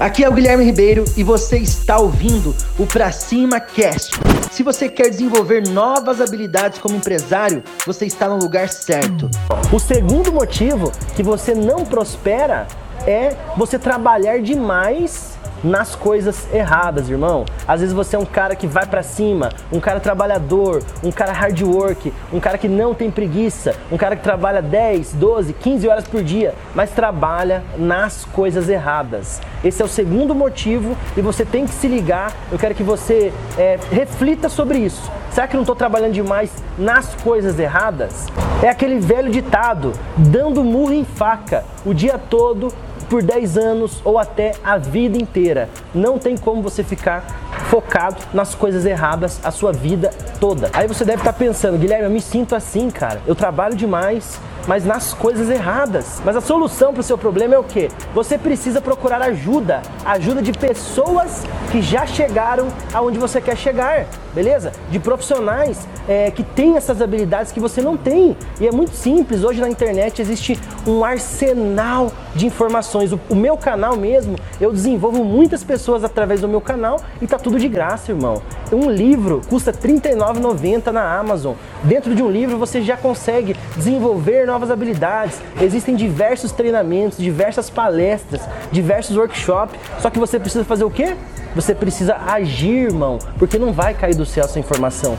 [0.00, 4.18] Aqui é o Guilherme Ribeiro e você está ouvindo o Pra Cima Cast.
[4.50, 9.28] Se você quer desenvolver novas habilidades como empresário, você está no lugar certo.
[9.70, 12.66] O segundo motivo que você não prospera
[13.06, 17.44] é você trabalhar demais nas coisas erradas, irmão.
[17.66, 21.32] Às vezes você é um cara que vai para cima, um cara trabalhador, um cara
[21.32, 25.88] hard work, um cara que não tem preguiça, um cara que trabalha 10, 12, 15
[25.88, 29.40] horas por dia, mas trabalha nas coisas erradas.
[29.62, 32.32] Esse é o segundo motivo e você tem que se ligar.
[32.50, 35.10] Eu quero que você é, reflita sobre isso.
[35.30, 38.26] Será que não estou trabalhando demais nas coisas erradas?
[38.62, 42.72] É aquele velho ditado, dando murro em faca o dia todo
[43.10, 45.68] por 10 anos ou até a vida inteira.
[45.92, 47.22] Não tem como você ficar
[47.68, 50.70] focado nas coisas erradas a sua vida toda.
[50.72, 53.20] Aí você deve estar pensando, Guilherme, eu me sinto assim, cara.
[53.26, 56.22] Eu trabalho demais, mas nas coisas erradas.
[56.24, 57.90] Mas a solução para o seu problema é o quê?
[58.14, 61.42] Você precisa procurar ajuda, ajuda de pessoas
[61.72, 64.70] que já chegaram aonde você quer chegar, beleza?
[64.88, 68.36] De profissionais é, que têm essas habilidades que você não tem.
[68.60, 69.42] E é muito simples.
[69.42, 73.12] Hoje na internet existe um arsenal de informações.
[73.12, 77.38] O, o meu canal mesmo, eu desenvolvo muitas pessoas através do meu canal e tá
[77.38, 78.40] tudo de graça, irmão.
[78.72, 81.54] Um livro custa R$ 39,90 na Amazon.
[81.82, 85.40] Dentro de um livro você já consegue desenvolver novas habilidades.
[85.60, 89.78] Existem diversos treinamentos, diversas palestras, diversos workshops.
[90.00, 91.14] Só que você precisa fazer o quê?
[91.54, 95.16] Você precisa agir, irmão, porque não vai cair do céu essa informação.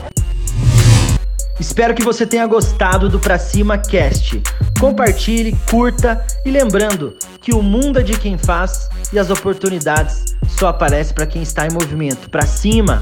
[1.58, 4.42] Espero que você tenha gostado do Pra Cima Cast.
[4.80, 10.24] Compartilhe, curta e lembrando que o mundo é de quem faz e as oportunidades
[10.58, 12.28] só aparecem para quem está em movimento.
[12.30, 13.00] Pra cima!